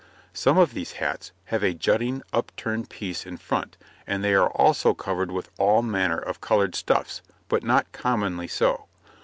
Some 0.33 0.57
of 0.57 0.73
these 0.73 0.93
hats 0.93 1.31
have 1.43 1.61
a 1.61 1.75
jutting, 1.75 2.23
upturned 2.33 2.89
piece 2.89 3.23
in 3.23 3.37
front, 3.37 3.77
and 4.07 4.23
they 4.23 4.33
are 4.33 4.49
also 4.49 4.95
covered 4.95 5.29
with 5.31 5.51
all 5.59 5.83
manner 5.83 6.17
of 6.17 6.41
coloured 6.41 6.73
stuffs, 6.73 7.21
but 7.47 7.61
not 7.61 7.91
commonly 7.91 8.47
so. 8.47 8.87